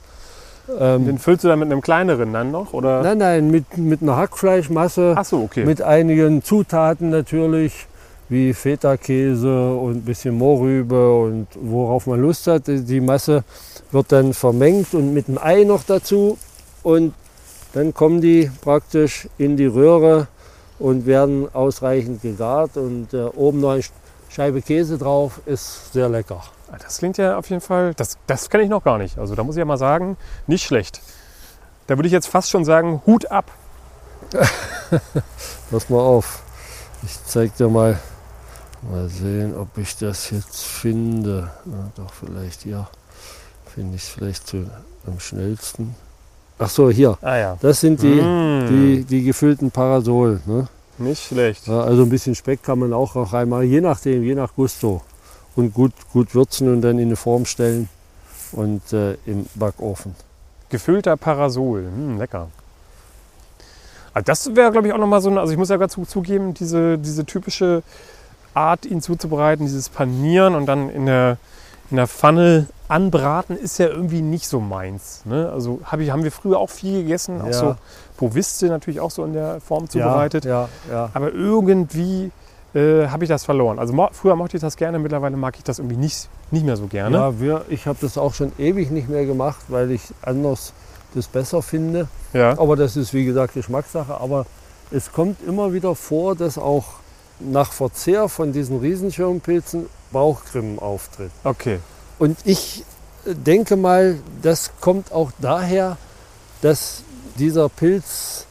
[0.79, 2.73] Ähm, Den füllst du dann mit einem kleineren dann noch?
[2.73, 3.01] Oder?
[3.01, 5.65] nein, nein, mit, mit einer Hackfleischmasse, Ach so, okay.
[5.65, 7.87] mit einigen Zutaten natürlich,
[8.29, 12.63] wie Feta-Käse und ein bisschen Mohrrübe und worauf man Lust hat.
[12.67, 13.43] Die Masse
[13.91, 16.37] wird dann vermengt und mit einem Ei noch dazu
[16.83, 17.13] und
[17.73, 20.27] dann kommen die praktisch in die Röhre
[20.79, 23.83] und werden ausreichend gegart und äh, oben noch eine
[24.29, 26.43] Scheibe Käse drauf, ist sehr lecker.
[26.83, 29.17] Das klingt ja auf jeden Fall, das, das kenne ich noch gar nicht.
[29.17, 31.01] Also da muss ich ja mal sagen, nicht schlecht.
[31.87, 33.51] Da würde ich jetzt fast schon sagen, Hut ab.
[35.71, 36.43] Pass mal auf,
[37.03, 37.99] ich zeig dir mal,
[38.83, 41.49] mal sehen, ob ich das jetzt finde.
[41.65, 42.87] Na, doch vielleicht ja.
[43.73, 44.65] finde ich vielleicht so
[45.07, 45.95] am schnellsten.
[46.59, 47.17] Ach so, hier.
[47.21, 47.57] Ah ja.
[47.61, 48.67] Das sind die, Mm.
[48.67, 50.41] die, die gefüllten Parasol.
[50.45, 50.67] Ne?
[50.97, 51.67] Nicht schlecht.
[51.67, 55.01] Ja, also ein bisschen Speck kann man auch noch reinmachen, je nachdem, je nach Gusto.
[55.55, 57.87] Und gut, gut würzen und dann in eine Form stellen
[58.51, 60.13] und äh, im Backofen.
[60.69, 61.83] Gefüllter Parasol.
[61.85, 62.47] Hm, lecker.
[64.13, 66.53] Also das wäre, glaube ich, auch nochmal so eine, also ich muss ja dazu zugeben,
[66.53, 67.83] diese, diese typische
[68.53, 71.37] Art, ihn zuzubereiten, dieses Panieren und dann in der,
[71.89, 75.21] in der Pfanne anbraten, ist ja irgendwie nicht so meins.
[75.25, 75.49] Ne?
[75.53, 77.53] Also hab ich, haben wir früher auch viel gegessen, auch Ja.
[77.53, 77.75] so
[78.17, 80.43] Boviste natürlich auch so in der Form zubereitet.
[80.43, 81.09] Ja, ja.
[81.13, 82.31] Aber irgendwie
[82.73, 83.79] äh, habe ich das verloren.
[83.79, 86.75] Also mo früher mochte ich das gerne, mittlerweile mag ich das irgendwie nicht, nicht mehr
[86.77, 87.15] so gerne.
[87.15, 90.73] ja wir, ich habe das auch schon ewig nicht mehr gemacht, weil ich anders
[91.13, 92.07] das besser finde.
[92.33, 92.57] Ja.
[92.59, 94.19] Aber das ist wie gesagt Geschmackssache.
[94.19, 94.45] Aber
[94.91, 96.85] es kommt immer wieder vor, dass auch
[97.39, 101.31] nach Verzehr von diesen Riesenschirmpilzen Bauchgrimmen auftritt.
[101.43, 101.79] Okay.
[102.19, 102.83] Und ich
[103.25, 105.97] denke mal, das kommt auch daher,
[106.61, 107.03] dass
[107.37, 108.45] dieser Pilz,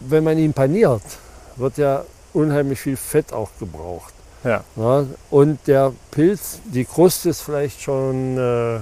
[0.00, 1.02] wenn man ihn paniert,
[1.56, 4.14] wird ja unheimlich viel Fett auch gebraucht.
[4.44, 4.64] Ja.
[4.76, 8.80] Ja, und der Pilz, die Kruste ist vielleicht schon äh,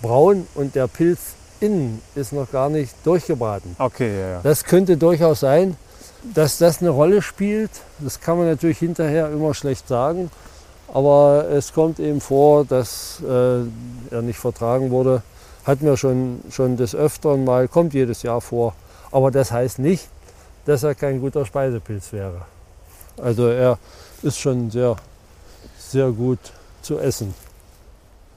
[0.00, 1.20] braun und der Pilz
[1.60, 3.74] innen ist noch gar nicht durchgebraten.
[3.78, 4.40] Okay, ja, ja.
[4.42, 5.76] Das könnte durchaus sein,
[6.34, 7.70] dass das eine Rolle spielt.
[7.98, 10.30] Das kann man natürlich hinterher immer schlecht sagen.
[10.92, 13.60] Aber es kommt eben vor, dass äh,
[14.10, 15.22] er nicht vertragen wurde.
[15.64, 18.74] Hatten wir schon, schon des Öfteren mal, kommt jedes Jahr vor.
[19.10, 20.08] Aber das heißt nicht,
[20.64, 22.42] dass er kein guter Speisepilz wäre.
[23.20, 23.78] Also er
[24.22, 24.96] ist schon sehr,
[25.78, 26.38] sehr gut
[26.82, 27.34] zu essen.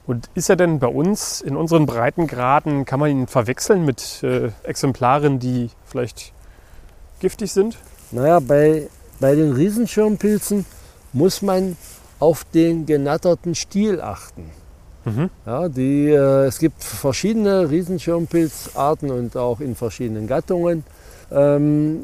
[0.06, 4.50] Und ist er denn bei uns in unseren Breitengraden, kann man ihn verwechseln mit äh,
[4.64, 6.32] Exemplaren, die vielleicht
[7.20, 7.78] giftig sind?
[8.10, 8.88] Naja, bei,
[9.20, 10.66] bei den Riesenschirmpilzen
[11.12, 11.76] muss man
[12.22, 14.44] auf den genatterten Stiel achten.
[15.04, 15.28] Mhm.
[15.44, 20.84] Ja, die, äh, es gibt verschiedene Riesenschirmpilzarten und auch in verschiedenen Gattungen.
[21.32, 21.98] Ähm,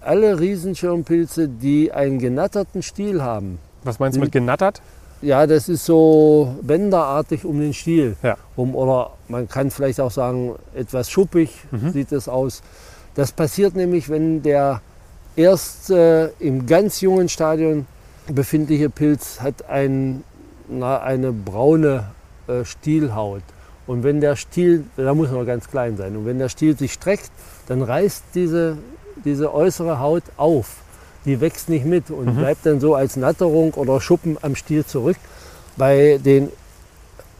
[0.00, 4.80] alle Riesenschirmpilze, die einen genatterten Stiel haben, Was meinst du mit genattert?
[5.20, 8.16] ja, das ist so bänderartig um den Stiel.
[8.22, 8.38] Ja.
[8.56, 11.90] Um, oder man kann vielleicht auch sagen, etwas schuppig Mhm.
[11.92, 12.62] sieht es aus.
[13.14, 14.80] Das passiert nämlich, wenn der
[15.36, 17.86] erst äh, im ganz jungen Stadion
[18.28, 20.24] befindliche Pilz hat ein,
[20.68, 22.10] na, eine braune
[22.48, 23.42] äh, Stielhaut.
[23.86, 26.92] Und wenn der Stiel, da muss noch ganz klein sein, und wenn der Stiel sich
[26.92, 27.30] streckt,
[27.66, 28.76] dann reißt diese,
[29.24, 30.76] diese äußere Haut auf.
[31.24, 32.36] Die wächst nicht mit und Mhm.
[32.38, 35.16] bleibt dann so als Natterung oder Schuppen am Stiel zurück.
[35.76, 36.50] Bei den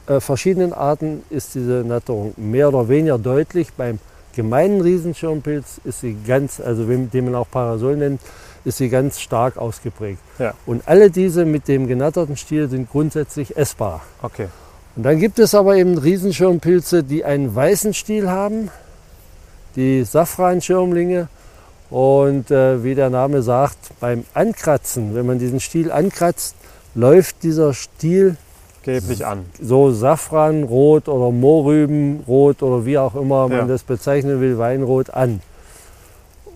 [0.07, 3.73] äh, verschiedenen Arten ist diese Natterung mehr oder weniger deutlich.
[3.73, 3.99] Beim
[4.35, 8.21] gemeinen Riesenschirmpilz ist sie ganz, also den man auch Parasol nennt,
[8.65, 10.19] ist sie ganz stark ausgeprägt.
[10.39, 10.53] Ja.
[10.65, 14.01] Und alle diese mit dem genatterten Stiel sind grundsätzlich essbar.
[14.21, 14.47] Okay.
[14.95, 18.69] Und dann gibt es aber eben Riesenschirmpilze, die einen weißen Stiel haben,
[19.75, 21.27] die Safranschirmlinge.
[21.89, 26.55] Und äh, wie der Name sagt, beim Ankratzen, wenn man diesen Stiel ankratzt,
[26.95, 28.37] läuft dieser Stiel
[28.83, 29.45] Gelblich an.
[29.61, 33.65] so Safranrot oder Mohrrübenrot oder wie auch immer man Ja.
[33.65, 35.41] das bezeichnen will, Weinrot an.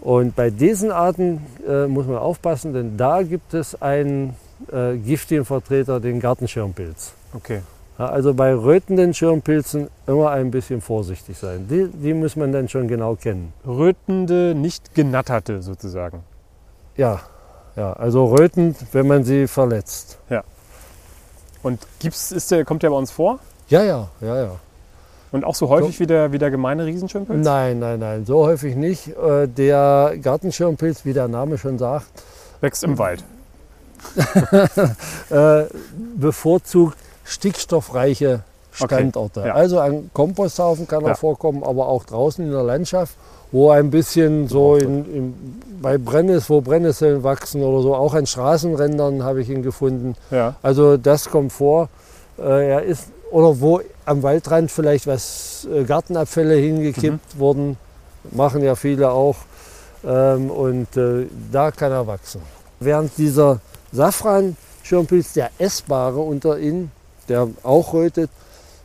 [0.05, 4.35] Und bei diesen Arten äh, muss man aufpassen, denn da gibt es einen
[4.71, 7.13] äh, giftigen Vertreter, den Gartenschirmpilz.
[7.33, 7.61] Okay.
[7.97, 11.67] Ja, also bei rötenden Schirmpilzen immer ein bisschen vorsichtig sein.
[11.67, 13.51] Die, die muss man dann schon genau kennen.
[13.65, 16.19] Rötende, nicht genatterte sozusagen.
[16.97, 17.21] Ja,
[17.75, 20.19] ja also rötend, wenn man sie verletzt.
[21.63, 23.39] Und gibt's, ist der, kommt der bei uns vor?
[23.69, 24.51] Ja, ja, ja, ja.
[25.35, 27.43] Und auch so häufig wie, der, wie der gemeine Riesenschirmpilz?
[27.43, 29.09] Nein, nein, nein, so häufig nicht.
[29.09, 32.05] Äh, Der Gartenschirmpilz, wie der Name schon sagt,
[32.61, 33.21] Wächst im Wald.
[35.29, 35.63] äh,
[36.17, 39.41] bevorzugt stickstoffreiche Standorte.
[39.45, 39.53] ja.
[39.53, 41.11] Also ein Komposthaufen kann Ja.
[41.13, 43.15] auch vorkommen, aber auch draußen in der Landschaft,
[43.51, 45.33] wo ein bisschen so in, in,
[45.81, 50.15] bei Brennness, wo Brennnesseln wachsen oder so, auch an Straßenrändern habe ich ihn gefunden.
[50.31, 50.55] Ja.
[50.61, 51.89] Also das kommt vor.
[52.37, 57.77] Äh, er ist oder wo am Waldrand vielleicht was äh, Gartenabfälle hingekippt wurden,
[58.31, 59.37] machen ja viele auch.
[60.05, 62.41] Ähm, und äh, da kann er wachsen.
[62.79, 63.59] Während dieser
[63.91, 66.91] Safran-Schirmpilz, der essbare unter ihnen,
[67.27, 68.29] der auch rötet,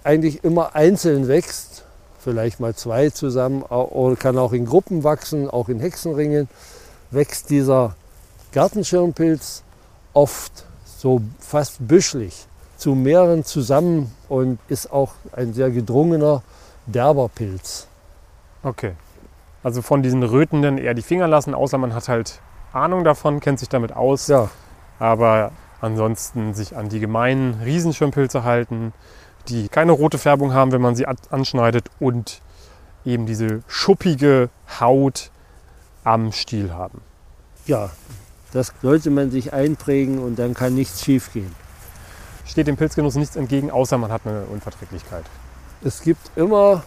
[0.02, 1.84] eigentlich immer einzeln wächst,
[2.18, 6.48] vielleicht mal zwei zusammen, oder kann auch in Gruppen wachsen, auch in Hexenringen,
[7.10, 7.94] wächst dieser
[8.52, 9.62] Gartenschirmpilz
[10.14, 10.64] oft
[10.98, 12.46] so fast büschelig
[12.80, 16.42] zu mehreren zusammen und ist auch ein sehr gedrungener,
[16.86, 17.86] derber Pilz.
[18.62, 18.92] Okay.
[19.62, 22.40] Also von diesen Rötenden eher die Finger lassen, außer man hat halt
[22.72, 24.28] Ahnung davon, kennt sich damit aus.
[24.28, 24.48] Ja,
[24.98, 28.92] Aber ansonsten sich an die gemeinen Riesenschirmpilze halten,
[29.48, 32.40] die keine rote Färbung haben, wenn man sie anschneidet und
[33.04, 34.48] eben diese schuppige
[34.80, 35.30] Haut
[36.04, 37.02] am Stiel haben.
[37.66, 37.90] Ja,
[38.52, 41.54] das sollte man sich einprägen und dann kann nichts schief gehen.
[42.46, 45.24] Steht dem Pilzgenuss nichts entgegen, außer man hat eine Unverträglichkeit.
[45.82, 46.84] Es gibt immer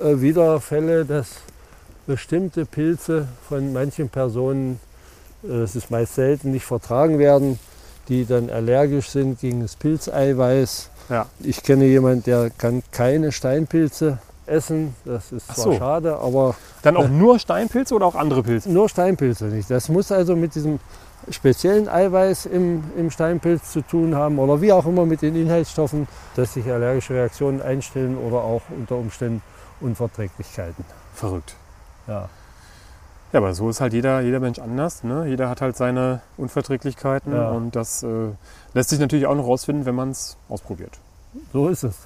[0.00, 1.28] äh, wieder Fälle, dass
[2.06, 4.80] bestimmte Pilze von manchen Personen,
[5.44, 7.58] äh, es ist meist selten, nicht vertragen werden,
[8.08, 10.90] die dann allergisch sind gegen das Pilzeiweiß.
[11.08, 11.26] Ja.
[11.40, 14.94] Ich kenne jemanden, der kann keine Steinpilze essen.
[15.04, 15.72] Das ist zwar so.
[15.74, 16.54] schade, aber.
[16.82, 18.70] Dann auch nur Steinpilze oder auch andere Pilze?
[18.70, 19.70] Nur Steinpilze nicht.
[19.70, 20.80] Das muss also mit diesem
[21.28, 26.08] speziellen Eiweiß im, im Steinpilz zu tun haben oder wie auch immer mit den Inhaltsstoffen,
[26.36, 29.42] dass sich allergische Reaktionen einstellen oder auch unter Umständen
[29.80, 30.84] Unverträglichkeiten.
[31.14, 31.54] Verrückt.
[32.06, 32.28] Ja.
[33.32, 35.04] Ja, aber so ist halt jeder, jeder Mensch anders.
[35.04, 35.26] Ne?
[35.28, 37.50] Jeder hat halt seine Unverträglichkeiten ja.
[37.50, 38.30] und das äh,
[38.74, 40.98] lässt sich natürlich auch noch rausfinden, wenn man es ausprobiert.
[41.52, 41.96] So ist es.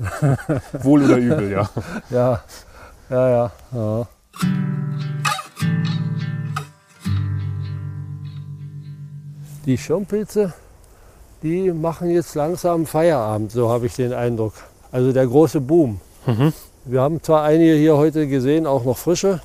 [0.83, 1.70] Wohl oder übel, ja.
[2.11, 2.42] Ja,
[3.09, 3.53] ja, ja.
[3.72, 4.07] ja.
[9.66, 10.53] Die Schirmpilze,
[11.42, 14.53] die machen jetzt langsam Feierabend, so habe ich den Eindruck.
[14.92, 16.00] Also der große Boom.
[16.27, 16.53] Mhm.
[16.85, 19.40] Wir haben zwar einige hier heute gesehen, auch noch frische,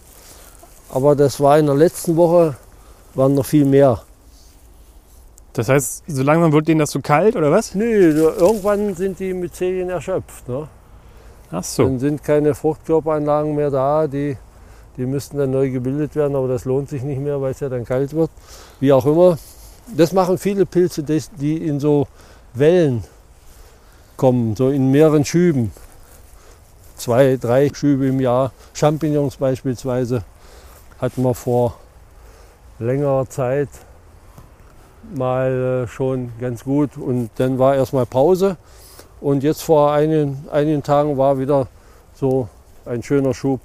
[0.92, 2.58] aber das war in der letzten Woche,
[3.16, 4.02] waren noch viel mehr.
[5.54, 7.74] Das heißt, so langsam wird denen das zu kalt oder was?
[7.74, 10.48] Nö, irgendwann sind die Myzelien erschöpft.
[10.48, 10.68] Ne?
[11.52, 11.84] Ach so.
[11.84, 14.38] Dann sind keine Fruchtkörperanlagen mehr da, die,
[14.98, 17.70] die müssten dann neu gebildet werden, aber das lohnt sich nicht mehr, weil es ja
[17.70, 18.30] dann kalt wird.
[18.80, 19.38] Wie auch immer.
[19.96, 22.08] Das machen viele Pilze, die in so
[22.54, 23.04] Wellen
[24.18, 25.72] kommen, so in mehreren Schüben.
[26.96, 28.52] Zwei, drei Schübe im Jahr.
[28.74, 30.24] Champignons beispielsweise
[31.00, 31.78] hatten wir vor
[32.78, 33.70] längerer Zeit
[35.16, 36.98] mal äh, schon ganz gut.
[36.98, 38.58] Und dann war erstmal Pause.
[39.22, 41.68] Und jetzt vor einigen, einigen Tagen war wieder
[42.14, 42.48] so
[42.86, 43.62] ein schöner Schub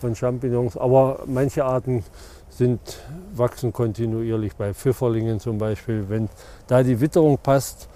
[0.00, 0.76] von Champignons.
[0.76, 2.04] Aber manche Arten
[2.58, 2.80] sind,
[3.34, 4.54] wachsen kontinuierlich.
[4.56, 6.04] Bei Pfifferlingen zum Beispiel.
[6.08, 6.28] Wenn
[6.66, 7.88] da die Witterung passt,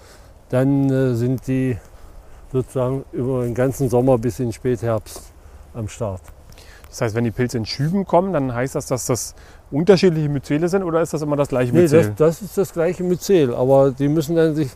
[0.49, 1.77] dann äh, sind die
[2.51, 5.21] sozusagen über den ganzen Sommer bis in den Spätherbst
[5.73, 6.21] am Start.
[6.89, 9.33] Das heißt, wenn die Pilze in Schüben kommen, dann heißt das, dass das
[9.71, 12.01] unterschiedliche Myzele sind oder ist das immer das gleiche Myzel?
[12.01, 14.69] Nee, das, das ist das gleiche Myzel, aber die müssen dann sich,